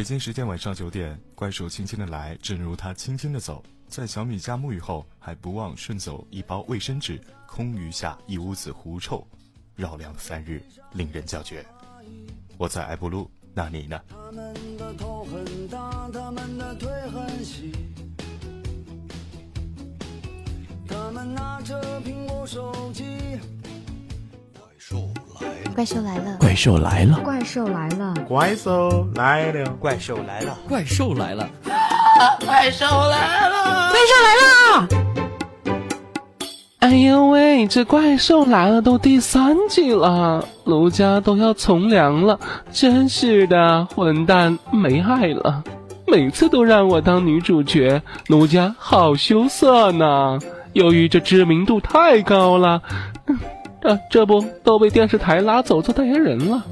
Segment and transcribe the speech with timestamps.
[0.00, 3.62] 北京时间晚上九点，怪兽轻轻的来，正如它轻轻的走。
[3.86, 9.22] 在小米家沐浴后，还不忘顺走一包卫生纸，空余下一屋子狐臭，
[9.76, 10.62] 绕梁三日，
[10.94, 11.62] 令人叫绝。
[12.56, 14.00] 我在埃布鲁，那你呢？
[14.08, 17.70] 他们的头很大，他们的腿很细，
[20.88, 23.04] 他们拿着苹果手机。
[24.54, 26.36] 怪兽来了！
[26.40, 27.18] 怪兽来了！
[27.22, 28.14] 怪兽来了！
[28.28, 29.64] 怪兽来了！
[29.80, 30.58] 怪兽来了！
[30.68, 31.48] 怪兽来了！
[32.44, 33.90] 怪兽来了！
[33.90, 34.88] 怪兽来了！
[36.80, 42.38] 哎呦喂，这怪兽来了都第三季了，卢家都要从良了，
[42.72, 45.62] 真是的，混蛋没爱了，
[46.06, 50.38] 每次都让我当女主角，卢家好羞涩呢。
[50.72, 52.80] 由于这知名度太高了。
[53.80, 56.64] 这这不都被电视台拉走做代言人了？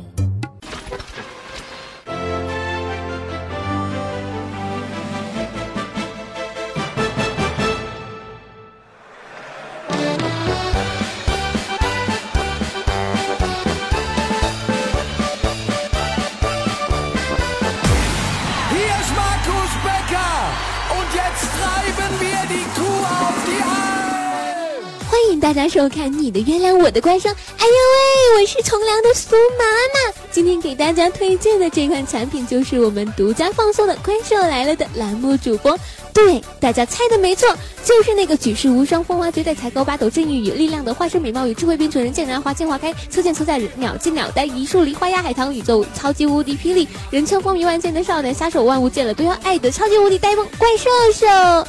[25.49, 30.15] 大家收看你的月亮我的怪兽，哎呦喂，我是从良的苏妈妈。
[30.30, 35.74] 今天给大家推荐的这款产品就是我们独家放送的《怪兽来了》的栏目主播。
[36.13, 37.49] 对，大家猜的没错，
[37.82, 51.27] 就是那个举世无双、风华绝代、才高八斗、正义与力量的化身美貌与智慧并存人，见人花见花开，车见车载，鸟见鸟呆，一树梨花压海棠，宇宙超级无敌霹雳，人称风靡万千的少年杀手，万物见了都要爱的超级无敌呆萌怪兽兽。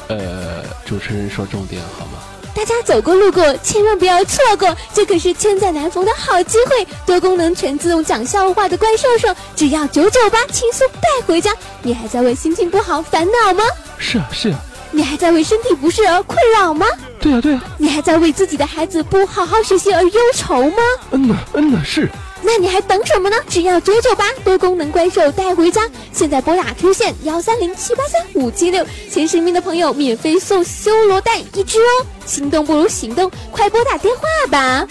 [0.08, 2.19] 呃，主持人说重点好吗？
[2.54, 6.86] 大家走过路过，千万不要错过，这可是千载难逢的好机会！
[7.06, 11.54] 多功能全自动讲笑话的怪兽兽，只要九九八，轻松带回家。
[11.82, 13.64] 你还在为心情不好烦恼吗？
[13.98, 14.58] 是啊，是啊。
[14.90, 16.86] 你还在为身体不适而困扰吗？
[17.20, 17.62] 对啊，对啊。
[17.78, 20.82] 你还在为自己的孩子不好好学习而忧愁吗？
[21.12, 22.10] 嗯呐，嗯呐，是。
[22.42, 23.36] 那你还等什么呢？
[23.48, 32.06] 只要九九八多功能怪兽带回家，现在拨打 Q 线幺三零七八三五七六，前十名的朋友免费送修罗蛋一只哦！
[32.26, 34.86] 心动不如行动，快拨打电话吧！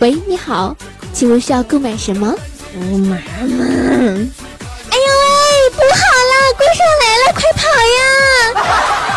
[0.00, 0.76] 喂，你好，
[1.12, 2.34] 请问需要购买什么？
[2.74, 3.16] 我妈妈。
[4.90, 6.00] 哎呦喂，不好
[6.30, 7.62] 了，怪兽来了，快跑
[7.96, 9.07] 呀！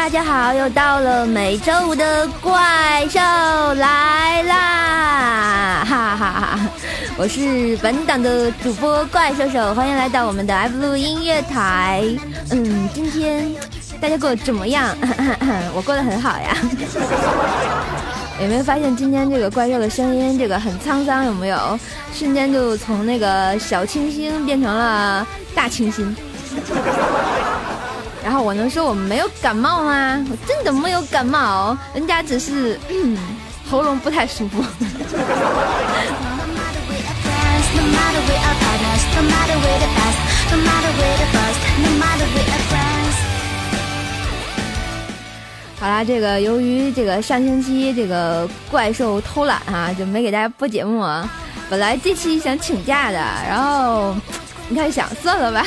[0.00, 5.84] 大家好，又到了每周五的怪兽来啦！
[5.86, 6.58] 哈哈哈，
[7.18, 12.02] 我是本档的主播怪兽手，欢迎来到我们的 F 路音乐台。
[12.50, 13.54] 嗯，今天
[14.00, 14.96] 大家过得怎么样？
[15.76, 16.56] 我过得很好呀。
[18.40, 21.26] 有没有发现今天这个怪兽的声音这个很沧桑？
[21.26, 21.78] 有没有？
[22.14, 26.16] 瞬间就从那个小清新变成了大清新。
[28.22, 30.22] 然后我能说我没有感冒吗？
[30.30, 32.78] 我真的没有感冒，人家只是
[33.70, 34.62] 喉咙不太舒服。
[45.80, 51.26] 好啦，这个由于这个上星期这个怪兽偷懒哈，就没给大家播节目啊。
[51.70, 54.14] 本来这期想请假的，然后。
[54.72, 55.66] 你看，想算了吧，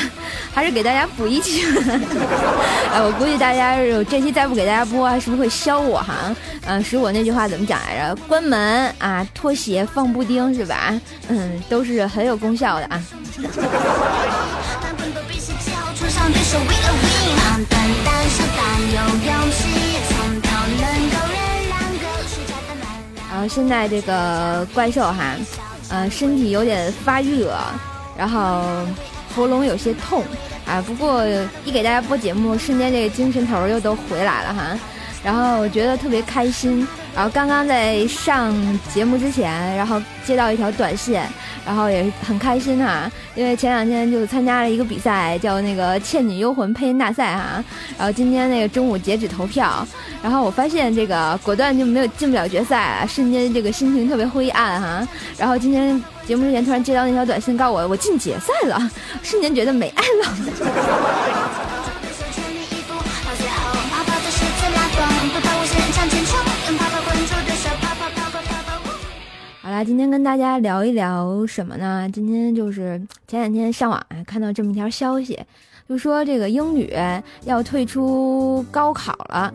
[0.53, 1.65] 还是给大家补一期。
[2.89, 3.75] 哎，我估计大家
[4.09, 6.33] 这期再不给大家播，是不是会削我哈？
[6.65, 8.15] 嗯，使我那句话怎么讲来着？
[8.29, 10.97] 关门啊，脱鞋放布丁是吧？
[11.27, 13.03] 嗯，都是很有功效的啊。
[23.29, 25.35] 然后现在这个怪兽哈，
[25.89, 27.53] 嗯，身体有点发热。
[28.18, 28.63] 然后
[29.36, 30.24] 喉咙有些痛
[30.65, 31.24] 啊，不过
[31.65, 34.80] 一给大家播节目，瞬间这个精神头又都回来了哈。
[35.24, 36.86] 然后我觉得特别开心。
[37.15, 38.51] 然后刚刚在上
[38.92, 41.21] 节目之前，然后接到一条短信，
[41.63, 47.63] 然后也很开心哈，因为前两天就参加了一个比赛，叫那个《倩女幽魂》配音大赛哈。
[48.00, 49.88] 然后今天那个中午截止投票，
[50.24, 55.07] 然后我发现这个果断就没有进不了决赛，瞬间这个心情特别灰暗哈。
[55.38, 58.91] 然后今天节目之前突然接到那条短信，告诉我我进决赛了，
[59.21, 60.35] 瞬间觉得没爱了。
[69.61, 72.07] 好啦，今天跟大家聊一聊什么呢？
[72.13, 75.39] 今天就是前两天上网啊，看到这么一条消息，
[75.87, 76.93] 就说这个英语
[77.45, 79.53] 要退出高考了。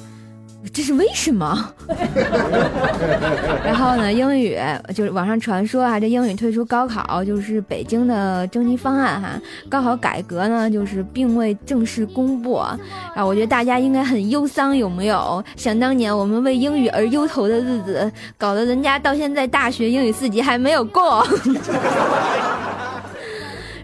[0.73, 1.73] 这是为什么？
[3.65, 4.13] 然后呢？
[4.13, 4.59] 英语
[4.95, 9.41] 就是网上传说啊，这英语退出高考就是北京的征集方案哈。
[9.69, 12.79] 高考改革呢，就是并未正式公布啊。
[13.17, 15.43] 我觉得大家应该很忧伤，有没有？
[15.57, 21.25] 想当年我们为英语而忧愁的日子，搞得人家到现在大学英语四级还没有过。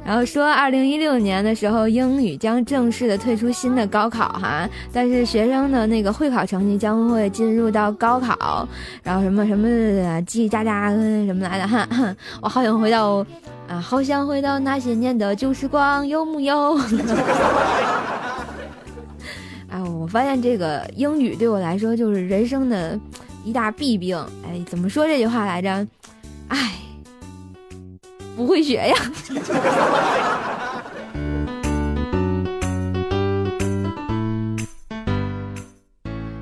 [0.07, 8.69] 然后说，二零一六年的时候，英语将正式的退出新的高考哈，但是学生的那个会考成绩将会进入到高考，
[9.03, 9.67] 然后什么什么
[10.27, 10.95] 叽叽喳喳
[11.27, 11.89] 什么来的哈，
[12.43, 13.25] 我好想回到
[13.67, 16.75] 啊，好想回到那些年的旧时光，有木有？
[19.71, 23.01] 啊，我发现这个英语对我来说就是人生的
[23.43, 24.19] 一大弊病。
[24.45, 25.87] 哎，怎么说这句话来着？
[26.49, 26.84] 哎。
[28.45, 28.95] 不会学呀。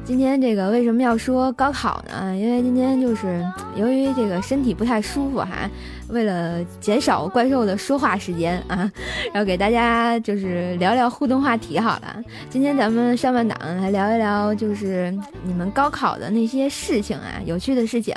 [0.04, 2.36] 今天这个为什么要说高考呢？
[2.36, 3.40] 因为今天就是
[3.76, 5.70] 由于这个身体不太舒服哈，
[6.12, 8.90] 为了减少怪兽的说话时间啊，
[9.32, 12.22] 然后给大家就是聊聊互动话题好了。
[12.50, 15.10] 今天咱们上半档来聊一聊就是
[15.42, 18.14] 你们高考的那些事情啊，有趣的事情，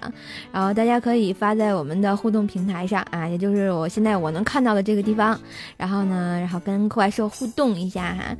[0.51, 5.39] 然后大家可以发在我们的互动平台上啊，也就是我现在我能看到的这个地方，
[5.77, 8.35] 然后呢，然后跟怪兽互动一下哈。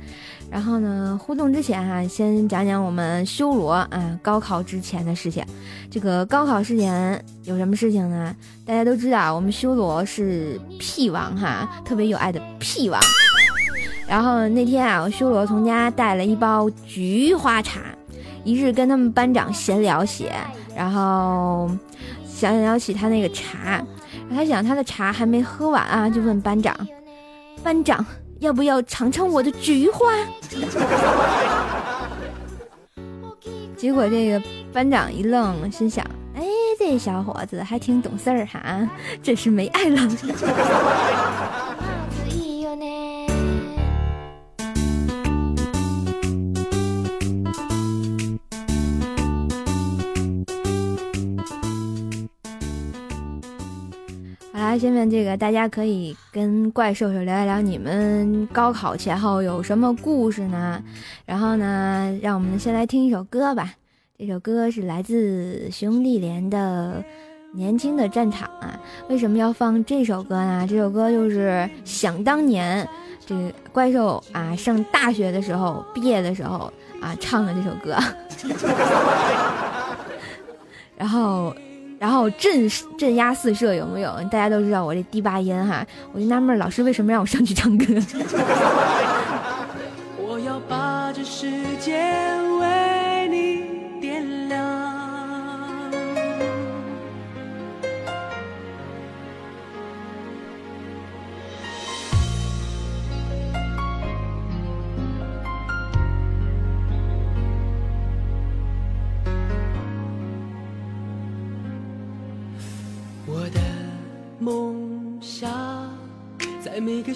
[0.50, 5.42] 然后呢，互动之前哈，先讲讲我们修罗啊高考之前的事情。
[5.90, 8.36] 这个高考之前有什么事情呢？
[8.64, 13.00] 大家都知道，我们们修罗是屁王哈，特别有爱的屁王。
[14.08, 17.82] 然后那天啊，我修罗从家带了一包菊花茶，
[18.42, 20.28] 一日跟他们班长闲聊起，
[20.74, 21.70] 然后
[22.26, 23.80] 想聊起他那个茶，
[24.34, 26.76] 他想他的茶还没喝完啊，就问班长，
[27.62, 28.04] 班长。
[28.40, 30.12] 要不要尝尝我的菊花？
[33.78, 34.42] 结果这个
[34.74, 36.04] 班长一愣，心想：
[36.78, 38.88] 这小伙子还挺懂事儿哈，
[39.22, 40.08] 真是没爱了。
[54.78, 60.82] 下面这个大家可以跟怪兽兽聊一聊你们高考前后有什么故事呢？
[61.24, 63.72] 然后呢，让我们先来听一首歌吧。
[64.18, 67.04] 这首歌是来自兄弟连的
[67.56, 68.80] 《年轻的战场》啊。
[69.10, 70.66] 为什么要放这首歌呢？
[70.66, 72.88] 这首歌就是想当年
[73.26, 77.98] 这个怪兽啊上大学的时候毕业的时候啊唱的这首歌。
[80.96, 81.54] 然后。
[81.98, 84.12] 然后镇镇压四射有没有？
[84.24, 87.86] 大家都知道我这低八音哈，我就纳闷老师为什么让我上去唱歌。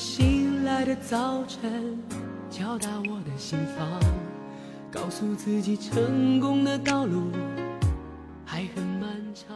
[0.01, 1.99] 醒来的早晨，
[2.51, 3.87] 敲打我的心房，
[4.91, 7.25] 告诉自己成功的道路
[8.47, 9.55] 还很漫长。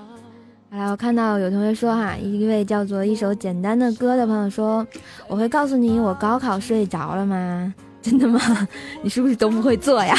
[0.70, 4.86] 好了，我看到有同学说哈，一位叫做一首简单的歌的朋友说，
[5.28, 7.72] 我会告诉你我高考睡着了吗？
[8.02, 8.38] 真的吗？
[9.00, 10.14] 你是不是都不会做呀？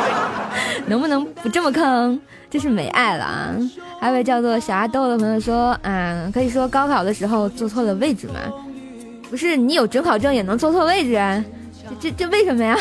[0.88, 2.18] 能不能不这么坑？
[2.48, 3.54] 这是没爱了啊！
[4.00, 8.34] 还有位叫做小阿豆的朋友说，啊，可以说高考的时候坐错了位置吗？
[9.32, 11.42] 不是你有准考证也能坐错位置啊？
[11.98, 12.76] 这这这为什么呀？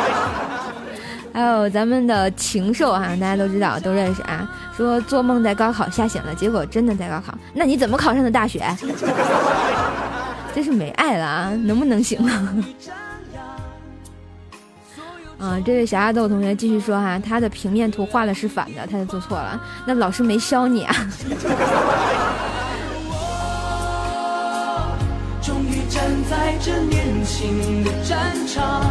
[1.32, 4.46] 还有咱们的禽兽哈，大家都知道都认识啊。
[4.76, 8.62] 说做梦在高考吓醒了，结果真的在高考，那你怎么考上的大学？
[10.54, 11.50] 真是没爱了啊！
[11.64, 12.54] 能不能行啊？
[15.40, 19.58] 啊，这位小阿豆同学继续说哈，他的平面图画的是反的，他就做错了。
[19.86, 20.94] 那老师没削你啊？
[26.28, 28.82] 在这年轻的战场，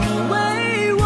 [0.00, 1.02] 你为我。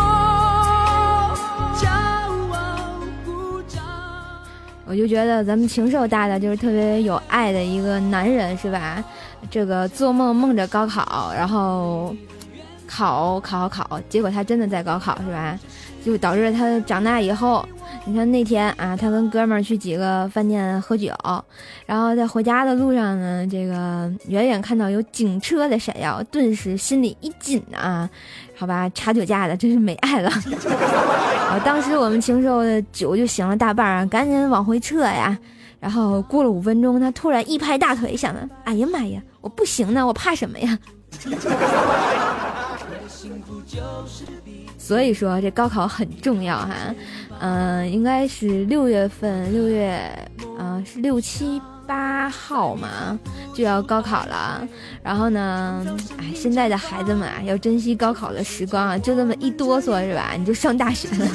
[4.88, 9.02] 我就觉得咱们禽兽大大就是特别有爱的一个男人，是吧？
[9.50, 12.14] 这个做梦梦着高考，然后
[12.86, 15.58] 考考考，结果他真的在高考，是吧？
[16.04, 17.68] 就导致他长大以后
[18.08, 21.12] 你看那天啊，他跟哥们儿去几个饭店喝酒，
[21.84, 28.08] 然后在回家的路上呢，这个远远看到有警车在闪耀，顿时心里一紧啊。
[28.56, 30.30] 好吧，查酒驾的真是没爱了。
[31.50, 35.36] 啊，当时我们禽兽的酒就醒了大半啊，赶紧往回撤呀。
[35.80, 40.78] 然后过了五分钟，他突然一拍大腿，想着：哎呀妈呀，我不行呢，我怕什么呀？
[44.78, 46.68] 所以说这高考很重要哈，
[47.40, 50.00] 嗯，应该是六月份，六月，
[50.58, 53.18] 啊，是六七八号嘛，
[53.54, 54.66] 就要高考了。
[55.02, 55.84] 然后呢，
[56.18, 60.32] 哎，现在的孩子们啊，要珍惜高考的时光啊，就这么一哆嗦是吧？
[60.38, 61.26] 你就上大学了。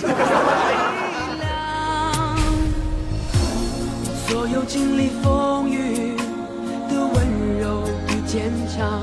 [4.28, 6.16] 所有经历风雨
[6.90, 7.14] 的温
[7.60, 9.02] 柔与坚强，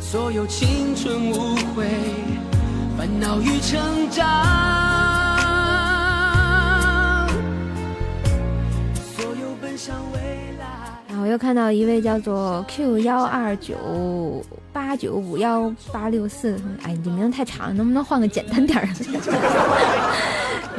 [0.00, 1.86] 所有青春无悔。
[2.96, 5.07] 烦恼与成长。
[11.28, 14.42] 我又看到一位叫做 Q 幺二九
[14.72, 19.04] 八九五幺八六四，哎，你这名字太长，能不能换个简单点儿的？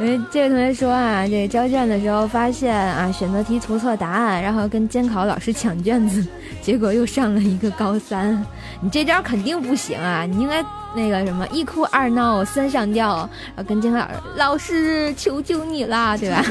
[0.00, 6.26] 因为这位同学说啊，这交卷的时候发现啊，选择题涂错答案，然后跟监考老师抢卷子，
[6.60, 8.44] 结果又上了一个高三。
[8.80, 10.26] 你这招肯定不行啊！
[10.26, 10.64] 你应该
[10.96, 13.18] 那个什么一哭二闹三上吊，
[13.54, 16.44] 然后跟监考老师老师求求你啦，对吧？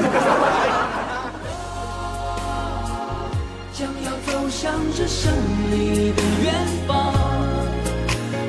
[4.61, 5.31] 向着胜
[5.71, 6.53] 利的远
[6.85, 7.13] 方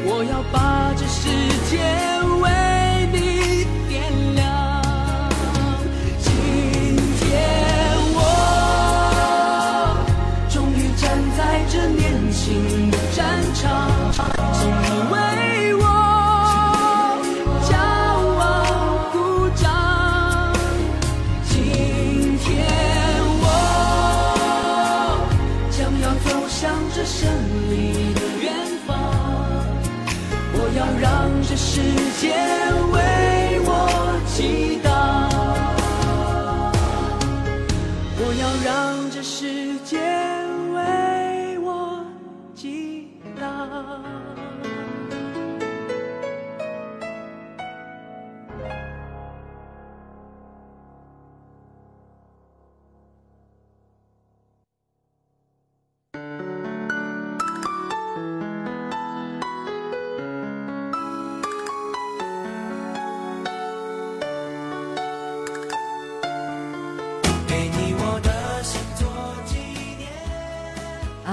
[0.05, 1.29] 我要把这世
[1.71, 1.79] 界
[2.43, 2.51] 为
[3.13, 4.43] 你点亮。
[6.19, 6.27] 今
[7.21, 7.23] 天
[8.17, 8.19] 我
[10.49, 13.90] 终于站在这年轻的战场。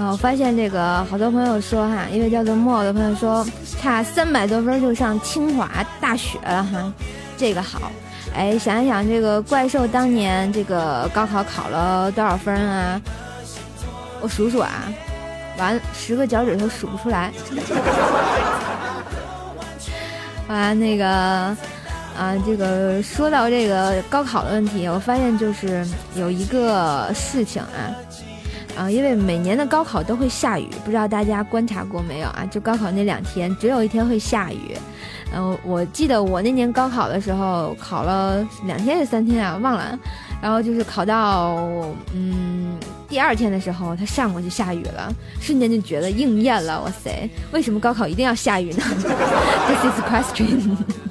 [0.05, 3.45] 我发现这个好多朋友说哈，一位叫做莫的朋友说
[3.81, 6.93] 差三百多分就上清华大学了哈，
[7.35, 7.91] 这个好。
[8.35, 13.01] 哎，想一想这个怪兽当年这个高考考了多少分啊？
[14.21, 14.83] 我数数啊，
[15.57, 17.31] 完十个脚趾头数不出来。
[20.47, 25.85] 完那个啊，这个说到这个高考的问题，我发现就是
[26.15, 27.89] 有一个事情啊。
[28.77, 32.47] 啊，因为每年的高考都会下雨，不知道大家观察过没有啊？
[32.51, 34.77] 就高考那两天，只有一天会下雨。
[35.33, 39.57] 嗯，我记得我那年高考的时候，考了两天还是三天啊？
[39.57, 39.97] 忘了。
[40.39, 41.55] 然后就是考到
[42.13, 42.77] 嗯
[43.09, 46.79] 第二天的时候，它上午就下雨了，瞬间就觉得应验了。
[46.79, 48.83] 哇塞，为什么高考一定要下雨呢？
[49.67, 50.77] This is question。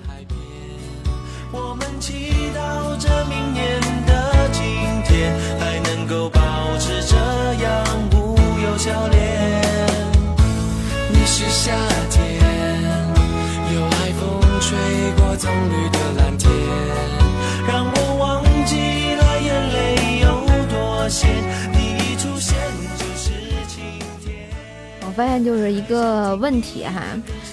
[8.78, 9.16] 笑脸。
[11.10, 11.72] 你是夏
[12.10, 12.40] 天，
[13.74, 14.76] 有海风吹
[15.16, 16.50] 过棕榈的蓝天，
[17.66, 18.76] 让我忘记
[19.16, 21.28] 了眼泪有多咸。
[21.72, 22.54] 你一出现
[22.98, 23.32] 就是
[23.66, 24.48] 晴天。
[25.06, 27.02] 我发现就是一个问题哈，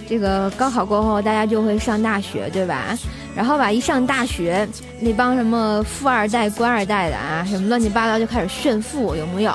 [0.07, 2.97] 这个高考过后大家就会上大学，对吧？
[3.35, 4.67] 然后吧，一上大学，
[4.99, 9.51] 那帮什么富二代、官二代的啊，什么乱七八糟就开始炫富，有木有？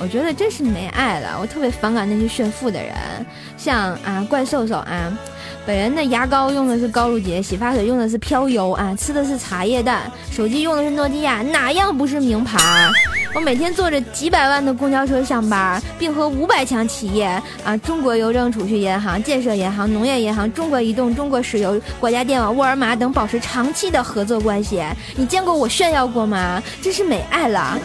[0.00, 2.94] 我觉得真是没爱了，我特别反感那些炫富的人。
[3.56, 5.18] 像啊，怪兽兽啊，
[5.64, 12.58] 本人的牙膏用的是高露洁，洗发水用的是飘柔啊，吃的是茶叶蛋，手机用的是诺基亚，哪样不是名牌？
[13.36, 17.26] 我每天坐着几百万的公交车上班，并和五百强企业
[17.62, 24.82] 啊，中国邮政储蓄银行、建设银行、农业银行、中国移动、中国石油、国家电网、沃尔玛等保持长期的合作关系。
[25.16, 26.62] 你见过我炫耀过吗？
[26.80, 27.78] 真是美爱了。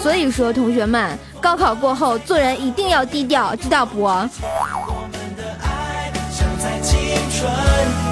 [0.00, 4.00] 所以说，同学们，高考过后做人一定要低调，知道不？
[4.04, 4.30] 我们
[5.36, 6.96] 的爱，镶在青
[7.32, 7.50] 春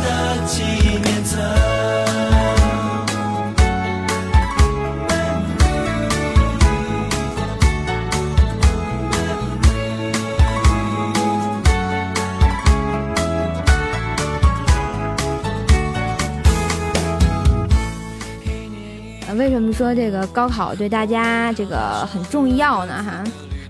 [0.02, 0.64] 的纪
[0.99, 2.12] 念册。
[19.36, 23.02] 为什么说这个高考对大家这个很重要呢？
[23.02, 23.24] 哈，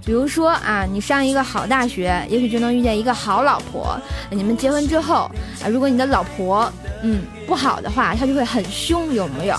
[0.04, 3.96] 比如说啊，你上一个好大学，也许就能遇见一个好老婆。
[4.30, 5.30] 你们结婚之后
[5.64, 6.70] 啊，如果你的老婆
[7.02, 9.56] 嗯不好的话，她就会很凶，有没有？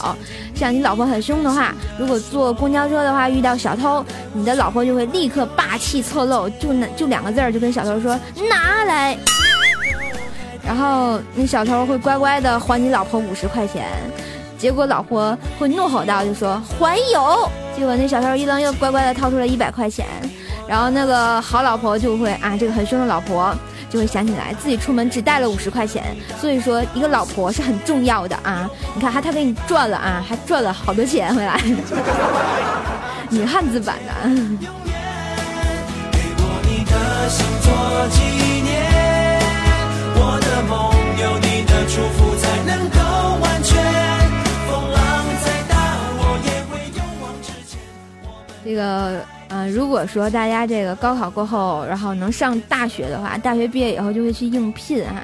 [0.53, 8.19] 像你老婆很凶的话，如果坐公交车的话遇到小偷，你的老婆就会立刻霸气侧漏，就那就两个字儿，就跟小偷说
[8.49, 9.17] 拿来。
[10.65, 13.87] 然后那小偷会乖乖的还你老婆五十块钱。
[14.63, 20.05] 结果老婆会怒吼道：“就说还有。”结果那小偷一愣，又乖乖的掏出了一百块钱。
[20.65, 23.53] 然后那个好老婆就会啊，这个很凶的老婆
[23.89, 28.69] 就会想起来自己出门只带了五十块钱，所以说一个老婆是很重要的啊。
[28.95, 31.59] 你看，还他给你赚了啊，还赚了好多钱回来，
[33.29, 34.13] 女汉子版的。
[36.09, 38.23] 给我你的心做纪
[38.63, 38.79] 念，
[40.15, 42.97] 我的梦有你的祝福才能够
[43.41, 44.22] 完全。
[48.63, 55.21] 这个，嗯、如果说大家这个高考过后，然后能上大学的话，大学毕业以后就会去应聘哈。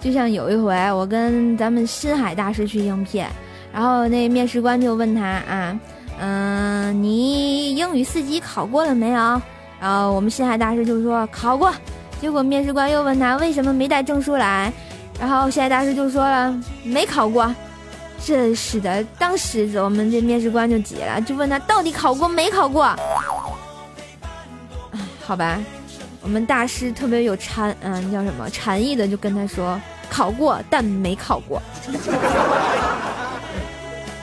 [0.00, 3.24] 就像有一回，我跟咱们新海大师去应聘，
[3.72, 5.80] 然后那面试官就问他啊，
[6.20, 9.40] 嗯、你英语四级考过了没有？
[9.80, 11.72] 然后我们新海大师就说考过。
[12.20, 14.72] 结果面试官又问他为什么没带证书来，
[15.18, 17.54] 然后新海大师就说了没考过。
[18.22, 22.94] 真是的，当时我们这面试官就急了，就问他到底考过没考过。
[25.26, 25.58] 好吧，
[26.20, 29.80] 我们大师特别有禅，嗯，叫什么禅意的，就跟他说
[30.10, 31.60] 考过，但没考过，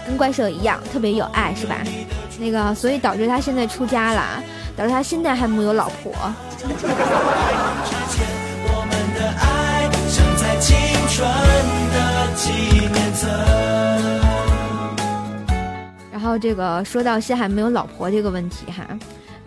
[0.05, 1.77] 跟怪兽一样，特别有爱，是吧？
[2.39, 4.43] 那个，所以导致他现在出家了，
[4.75, 6.11] 导致他现在还没有老婆。
[16.11, 18.87] 然后这个说到西海没有老婆这个问题哈，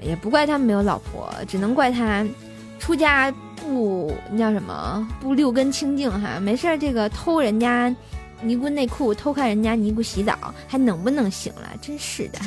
[0.02, 2.26] 也不怪他没有老婆，只能怪他
[2.78, 7.94] 出家不那叫什么不六根清净哈，没事这个偷人家
[8.42, 11.70] 尼姑内裤，偷看人家尼姑洗澡，还能不能行了？
[11.80, 12.38] 真是的。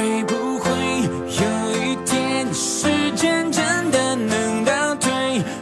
[0.00, 0.70] 会不会
[1.02, 1.44] 有
[1.76, 5.10] 一天，时间真的能倒退，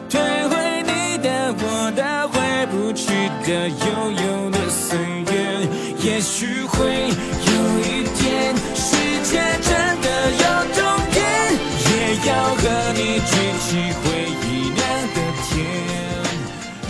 [0.08, 3.10] 退回你的、我的、回不去
[3.44, 4.96] 的悠悠的岁
[5.26, 5.66] 月？
[6.04, 11.18] 也许会有一天，世界真的有终点，
[11.90, 11.90] 也
[12.28, 12.62] 要和
[12.94, 14.06] 你举起回
[14.46, 14.78] 忆酿
[15.14, 15.66] 的甜，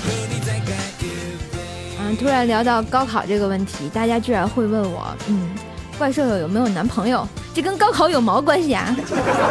[0.02, 1.02] 和你再干一
[1.50, 1.56] 杯。
[1.98, 5.48] 嗯，突然聊到高考这个问题，大家居然会问我，嗯，
[5.98, 7.26] 怪兽有没有男朋友？
[7.52, 8.96] 这跟高考有毛关系啊？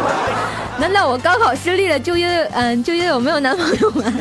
[0.80, 4.04] 难道我高考失利了，就因为嗯，就因为我没有男朋友吗？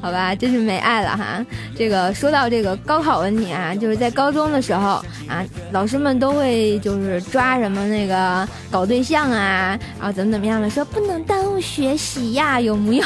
[0.00, 1.44] 好吧，真是没爱了哈。
[1.76, 13.04] 这个说到这个高考问题啊，就是在高中的时候啊，老师们都会就是抓什么那个搞对象啊，然后怎么怎么样的，说不能耽误学习呀，有木有？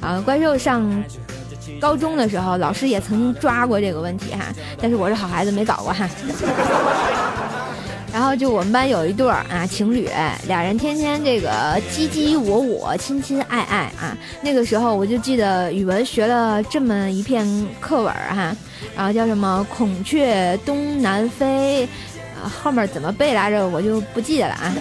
[0.00, 0.82] 啊，怪兽上
[1.82, 4.44] 高中的时候，老师也曾经抓过这个问题哈，
[4.80, 6.08] 但是我是好孩子，没搞过哈。
[8.12, 10.08] 然后就我们班有一对儿啊情侣，
[10.46, 11.50] 俩人天天这个
[11.90, 14.16] 唧唧我我、亲亲爱爱啊。
[14.42, 17.44] 那个时候我就记得语文学了这么一篇
[17.80, 18.54] 课文哈，
[18.94, 21.84] 然后叫什么“孔雀东南飞”，
[22.40, 24.72] 啊后面怎么背来着我就不记得了啊。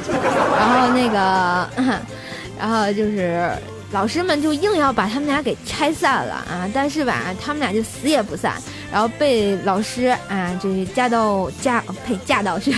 [0.60, 1.68] 然后那个，
[2.60, 3.50] 然后就是。
[3.92, 6.70] 老师们就硬要把他们俩给拆散了啊！
[6.74, 8.54] 但是吧，他们俩就死也不散，
[8.90, 12.72] 然后被老师啊，就是架到架呸架到去，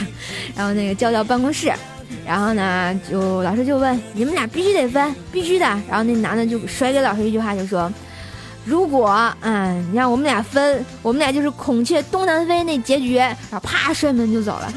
[0.56, 1.72] 然后那个叫到办公室，
[2.26, 5.66] 然后呢，就老师就问你们俩必须得分，必须的。
[5.88, 7.92] 然后那男的就甩给老师一句话，就说
[8.66, 13.18] ：“如果嗯你让我们俩分，我们俩就是孔雀东南飞那结局。”
[13.52, 14.74] 然后啪摔门就走了。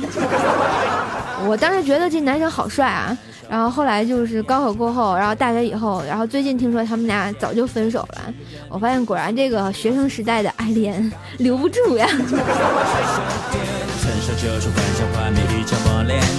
[1.48, 3.16] 我当时觉得这男生好帅啊。
[3.48, 8.32] 然后后来就是高考过后，然后大学以后，然后最近听说他们俩早就分手了。
[8.68, 12.06] 我发现果然这个学生时代的爱恋留不住呀。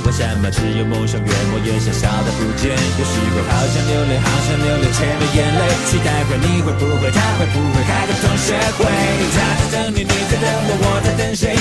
[0.05, 1.27] 为什么只有梦想越
[1.65, 2.71] 越小，小不见？
[2.71, 5.61] 有时候好想流泪，好想流泪，却没眼泪。
[5.85, 8.85] 期待会你会不会，他会不会开个同学会？
[9.35, 9.37] 他
[9.69, 11.55] 在等你，你在等我，我在等谁？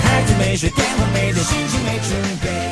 [0.00, 2.10] 孩子没睡，电话没电，心情没准
[2.42, 2.63] 备。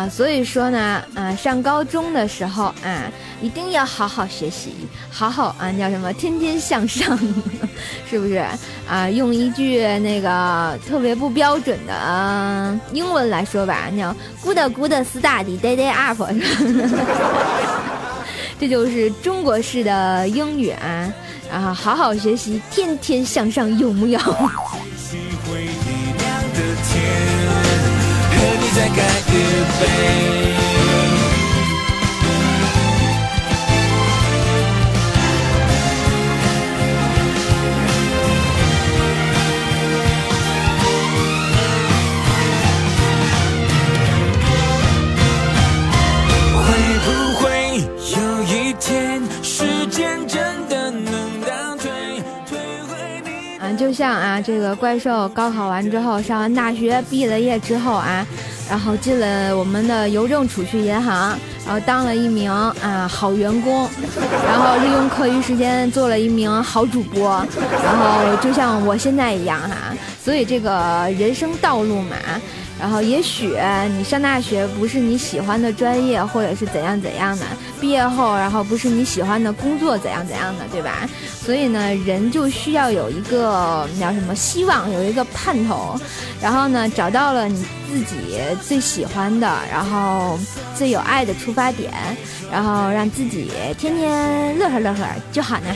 [0.00, 4.72] 啊，所以说呢，啊，上高中的时候啊，一定要好好学习，
[5.10, 7.18] 好好啊，叫什么，天天向上，
[8.08, 8.42] 是不是？
[8.88, 16.22] 啊，用一句那个特别不标准的、呃英文来说吧，叫 good good study day day up，
[18.58, 21.12] 这就是中国式的英语啊，
[21.52, 24.18] 啊，好好学习，天天向上，有木有？
[28.40, 29.40] 和你再干一
[29.78, 30.59] 杯。
[54.14, 58.26] 啊，这个怪兽高考完之后，上完大学，毕了业之后啊，
[58.68, 63.88] 然后进了我们的邮政储蓄银行，然后当了一名啊好员工，
[64.46, 67.44] 然后利用课余时间做了一名好主播，
[67.84, 72.16] 然后就像我现在一样哈、所以这个人生道路嘛。
[72.80, 73.58] 然后也许
[73.94, 77.44] 你上大学不是你喜欢的专业，或者是怎样怎样的，
[77.80, 81.08] 毕业后然后不是你喜欢的工作怎样怎样的，对吧？
[81.40, 85.98] 所以呢，人就需要有一个叫什么希望，有一个盼头，
[86.40, 90.38] 然后呢，找到了你自己最喜欢的，然后
[90.76, 91.90] 最有爱的出发点，
[92.52, 95.74] 然后让自己天天乐呵乐呵就好呢。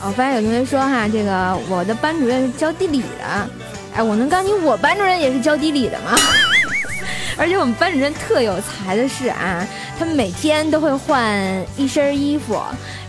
[0.00, 3.50] 我发现有同学说哈，这个我的班主任是教地理的，
[3.94, 6.16] 哎，我能告诉你，我班主任也是教地理的吗？
[7.38, 9.66] 而且我们班主任特有才的是啊
[9.98, 12.60] 他每天都会换一身衣服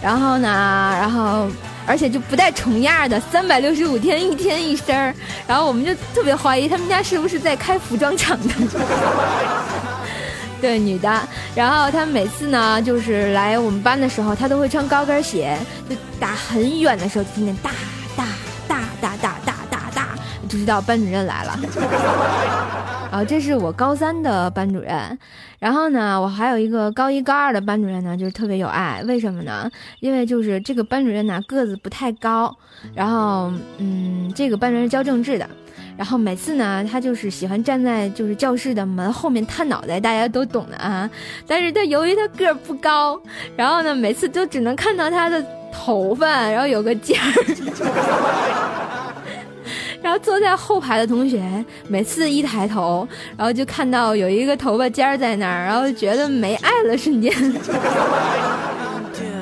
[0.01, 1.47] 然后呢然后
[1.87, 4.95] 而且就不带重样的三百六十五天一天一身
[5.47, 8.49] 然后我们就特别怀疑他们家是不是在开服装厂的。
[10.61, 15.57] 对女的然后他每次呢就是来我们班的时候他都会穿高跟鞋
[15.89, 17.71] 就打很远的时候听见哒
[18.15, 18.25] 哒
[20.49, 21.59] 就知道班主任来了。
[23.11, 25.17] 啊， 这是我高三的班主任，
[25.59, 29.03] 然后呢，我还有一个高一高二的班主任呢，就是特别有爱。
[29.07, 29.69] 为什么呢？
[29.99, 32.53] 因为就是这个班主任呢个子不太高，
[32.93, 35.47] 然后嗯，这个班主任教政治的，
[35.97, 41.09] 然后每次呢，他就是喜欢站在就是教室的门后面探脑袋，大家都懂的啊。
[41.47, 43.19] 但是他由于他个儿不高，
[43.55, 47.33] 然后呢，每次都只能看到他的头发，然后有个尖儿。
[50.01, 51.43] 然后坐在后排的同学，
[51.87, 53.07] 每次一抬头，
[53.37, 57.31] 然后就看到有一个头发尖儿在那儿，然后就觉得没爱了，瞬间。
[57.31, 57.59] 跌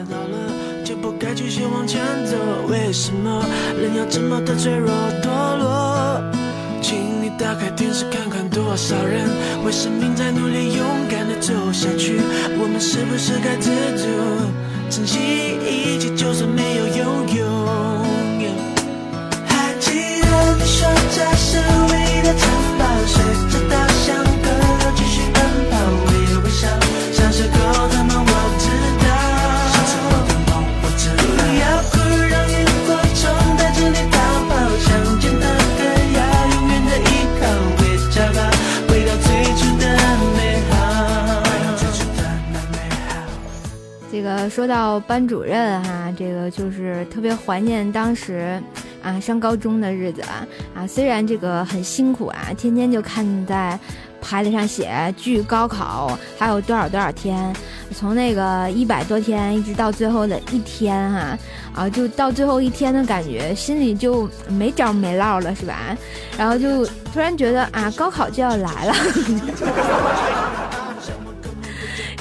[0.10, 0.52] 倒了
[0.84, 2.36] 就不该继续往前走，
[2.68, 3.44] 为什么
[3.80, 4.90] 人要这么的脆弱
[5.22, 6.22] 堕落？
[6.82, 9.30] 请你打开电视看看，多少人
[9.66, 12.20] 为生命在努力，勇敢的走下去。
[12.60, 14.08] 我们是不是该知足，
[14.90, 15.20] 珍惜
[15.66, 17.06] 一切，就算没有拥
[17.38, 17.87] 有？
[20.78, 21.08] 说到
[44.10, 48.62] 这个说到班主任哈这个就是特别怀念当时
[49.02, 53.80] 啊上高中的日子啊啊，虽然这个很辛苦啊，天天就看在
[54.22, 57.54] 牌子上写距高考还有多少多少天，
[57.94, 61.38] 从那个一百多天一直到最后的一天哈
[61.74, 65.96] 啊，就到最后一天的感觉，心里就没着没落了是吧？
[66.38, 68.94] 然后就突然觉得啊，高考就要来了。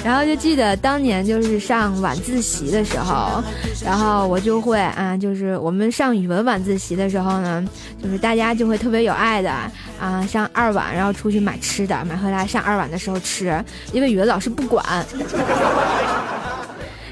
[0.07, 3.43] 然后就记得当年就是上晚自习的时候，
[3.83, 7.67] 然后我就会啊，就是我们上语文晚自习的时候呢，
[8.01, 9.51] 就是大家就会特别有爱的
[9.99, 14.81] 啊，上二晚然后出去买吃的，买回来上二晚的时候吃，因为语文老师不管。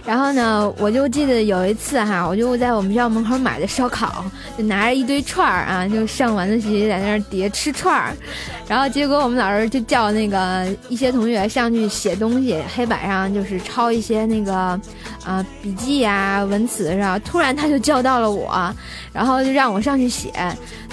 [0.06, 4.24] 然后呢，我就记得有一次哈，我就在我们学校门口买的烧烤，
[4.56, 8.14] 就拿着一堆串儿啊，就上晚自习在那儿底下吃串儿，
[8.68, 14.80] 然后结果我们老师就叫那个一些同学上去写东西，黑板上就是抄一些那个
[15.26, 17.18] 啊笔记啊文词是吧？
[17.26, 18.74] 突然他就叫到了我，
[19.12, 20.32] 然后就让我上去写，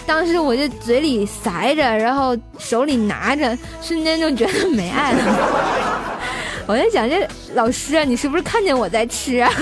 [0.06, 5.81] 当时我就嘴里塞着，然后手里拿着，瞬间就觉得没爱了。
[6.72, 9.52] 我在想，这老师啊，你是不是看见我在吃啊？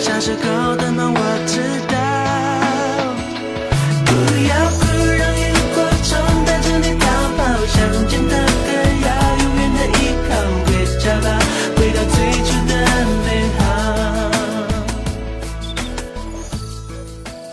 [0.00, 1.87] 像是狗的梦，我知道。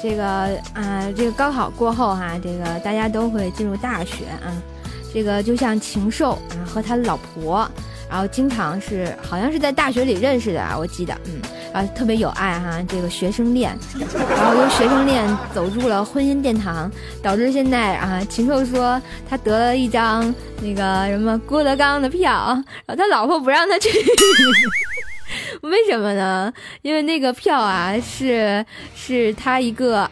[0.08, 0.24] 这个
[0.76, 4.54] 啊，这个高考过后哈、这个大家都会进入大学啊。
[5.12, 7.68] 这个就像禽兽啊和他老婆，
[8.08, 11.42] 然后经常是好像是在大学里认识的啊，我记得，嗯，
[11.74, 13.76] 然后特别有爱哈、这个学生恋，
[14.30, 16.92] 然后由学生恋走入了婚姻殿堂，
[17.24, 22.30] 导致现在啊，禽兽说他得了一张那个什么郭德纲的票，
[22.86, 23.90] 然后他老婆不让他去。
[25.66, 26.54] 为什么呢？
[26.82, 28.64] 因为那个票啊，是
[28.96, 30.10] 是他一个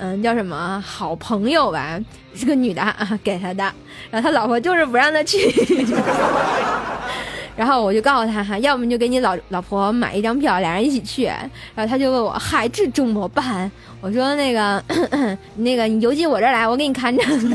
[0.00, 1.98] 嗯、叫什么好朋友吧，
[2.34, 3.62] 是个女的啊给他的，
[4.10, 5.50] 然后他老婆就是不让他去。
[7.56, 11.24] 然后我就告诉他哈，要么就给你老老婆买一张票，俩人一起去。
[11.24, 13.70] 然后他就问我，嗨，这怎么办？
[14.02, 14.82] 我说那个
[15.56, 17.22] 那个你邮寄我这来，我给你看着。
[17.32, 17.48] 世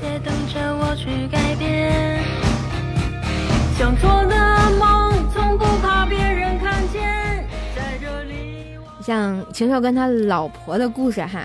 [0.00, 1.47] 界等着我去改
[9.08, 11.40] 像禽兽跟他老婆的故事哈，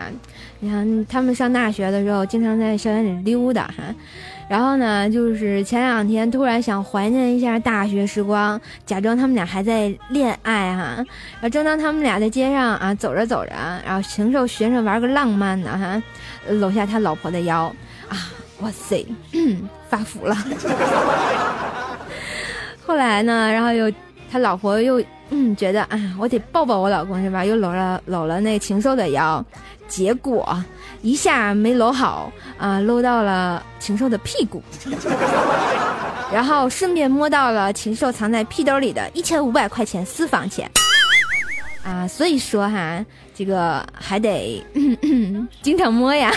[0.60, 3.76] 你看他们上大学的时候，经常在校园里溜达哈。
[4.50, 10.96] 然后呢，就是前两天突然想怀念一下大学时光，假装他们俩还在恋爱哈。
[10.98, 13.54] 然后正当他们俩在街上啊走着走着，
[13.86, 16.04] 然后禽兽寻思玩个浪漫的哈，
[16.50, 17.74] 搂下他老婆的腰
[18.10, 18.28] 啊，
[18.60, 19.08] 哇塞，
[19.90, 20.36] 发福了。
[22.86, 23.90] 后来呢，然后又
[24.30, 25.02] 他老婆又
[25.36, 27.44] 嗯觉得啊，我得抱抱我老公是吧？
[27.44, 29.44] 又搂了搂了那禽兽的腰，
[29.88, 30.64] 结果
[31.02, 34.62] 一下没搂好啊，搂到了禽兽的屁股，
[36.32, 40.70] 然后顺便摸到了禽兽藏在屁兜里的一千五百块钱私房钱。
[41.84, 43.04] 啊，所以说哈，
[43.36, 46.32] 这个还得、嗯、 经常摸呀。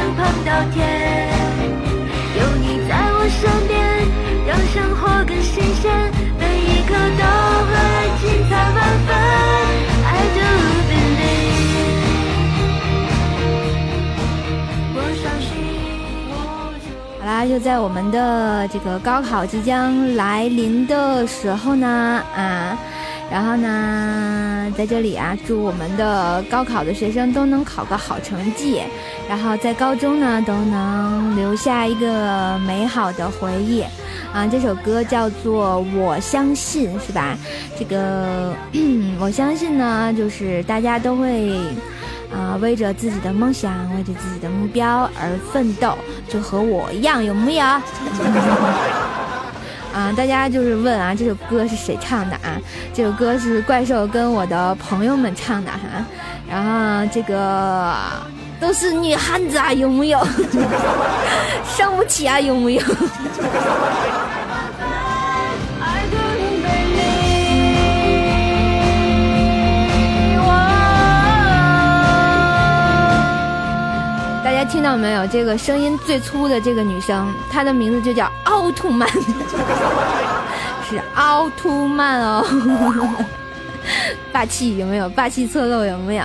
[0.00, 0.80] 能碰到天。
[2.38, 3.76] 有你在我身边，
[4.46, 5.84] 让生活更新鲜，
[6.38, 7.24] 每一刻都
[7.68, 7.72] 会
[8.20, 9.08] 精彩万分。
[10.06, 10.40] I do
[10.88, 11.68] believe，
[14.94, 15.48] 我相信
[16.30, 16.32] 我
[16.80, 16.86] 就。
[17.20, 22.78] 好啦，就在我们的这个高考即将来临的时候呢，啊，
[23.30, 28.82] 然后呢，在这里啊，祝我们的高考的学生都能考个好成绩，
[29.28, 33.84] 然后在高中呢都能留下一个美好的回忆。
[34.32, 37.36] 啊，这首歌叫做《我相信》，是吧？
[37.78, 38.54] 这个
[39.20, 41.58] 我相信呢，就是大家都会。
[42.32, 47.64] 啊、为着自己的梦想，为着自己的目标而奋斗，就和我一样，有没有？
[49.92, 52.56] 啊，大家就是问啊，这首歌是谁唱的啊？
[52.94, 55.78] 这首歌是怪兽跟我的朋友们唱的哈、
[56.48, 57.94] 然后这个
[58.60, 60.18] 都是女汉子啊，有木有？
[61.76, 62.80] 伤不起啊，有木有？
[74.70, 75.26] 听到没有？
[75.26, 79.08] 这个声音最粗的这个女生，她的名字就叫奥特曼，
[80.88, 82.44] 是奥特曼哦，
[84.32, 85.10] 霸气有没有？
[85.10, 86.24] 霸气侧漏有没有？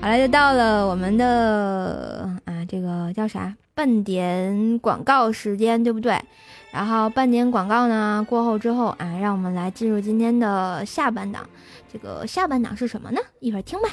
[0.00, 3.54] 好了，就到了我们的啊，这个叫啥？
[3.74, 6.18] 半点广告时间，对不对？
[6.70, 11.46] 然后半点广告呢过后之后啊，让我们来进入今天的下半档。
[11.92, 13.20] 这个下半档是什么呢？
[13.40, 13.88] 一会儿听吧。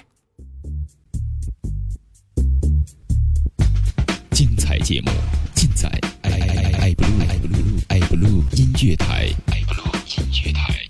[4.72, 5.12] 精彩节目
[5.54, 5.90] 尽在
[6.22, 10.88] 爱爱爱爱 blue 爱 blue 爱 blue 音乐台，爱 blue 音乐台。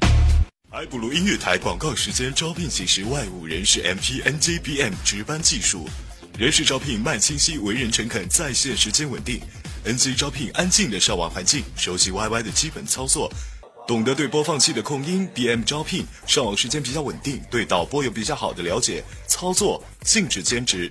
[0.70, 5.90] 爱布鲁音乐台广告时间招聘启事外务人士 MP NJBM 值班技术，
[6.38, 9.42] 人事招聘慢清晰，为人诚恳，在线时间稳定。
[9.84, 13.34] NG 招聘安静的上网环境，熟悉 YY 的基本操作，
[13.88, 15.28] 懂得对播放器的控音。
[15.34, 20.88] BM 招聘上网时间比较稳定，对导播有比较好的了解，操作禁止兼职。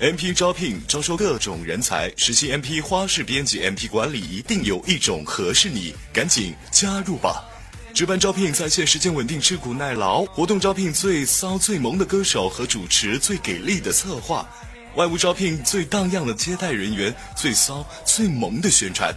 [0.00, 7.44] MP 招聘招收各种人才，实习 MP 花式编辑 MP 管理，一定有一种合适你，赶紧加入吧！
[7.92, 14.42] 值班招聘在线时间稳定，吃苦耐劳；活动招聘最骚最萌的歌手和主持，最给力的策划；
[14.96, 19.12] 外务招聘最荡漾的接待人员，最骚最萌的宣传；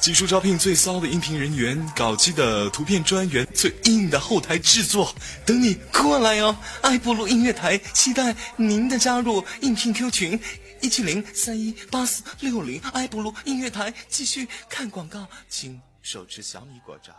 [0.00, 6.56] 技术招聘最骚的音频人员，搞基的图片专员，最硬的后台制作，等你过来哦！
[6.80, 10.40] 爱布鲁音乐台期待您的加入，应聘 Q 群。
[10.80, 17.12] 一七零三一八四六零，爱布鲁音乐台继续看广告，请手持小米果照。